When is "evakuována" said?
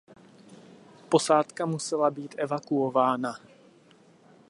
2.37-3.35